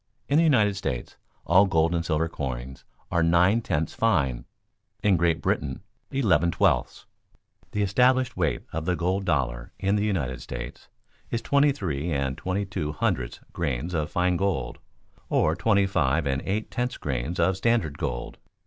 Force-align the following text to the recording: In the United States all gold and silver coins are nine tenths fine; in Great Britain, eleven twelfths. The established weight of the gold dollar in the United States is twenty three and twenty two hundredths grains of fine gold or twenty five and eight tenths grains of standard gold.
In 0.27 0.39
the 0.39 0.43
United 0.43 0.75
States 0.75 1.15
all 1.45 1.67
gold 1.67 1.93
and 1.93 2.03
silver 2.03 2.27
coins 2.27 2.85
are 3.11 3.21
nine 3.21 3.61
tenths 3.61 3.93
fine; 3.93 4.45
in 5.03 5.15
Great 5.15 5.43
Britain, 5.43 5.83
eleven 6.09 6.49
twelfths. 6.49 7.05
The 7.69 7.83
established 7.83 8.35
weight 8.35 8.63
of 8.73 8.85
the 8.85 8.95
gold 8.95 9.25
dollar 9.25 9.73
in 9.77 9.97
the 9.97 10.03
United 10.03 10.41
States 10.41 10.89
is 11.29 11.43
twenty 11.43 11.71
three 11.71 12.11
and 12.11 12.35
twenty 12.35 12.65
two 12.65 12.93
hundredths 12.93 13.41
grains 13.53 13.93
of 13.93 14.09
fine 14.09 14.37
gold 14.37 14.79
or 15.29 15.55
twenty 15.55 15.85
five 15.85 16.25
and 16.25 16.41
eight 16.47 16.71
tenths 16.71 16.97
grains 16.97 17.39
of 17.39 17.55
standard 17.55 17.99
gold. 17.99 18.39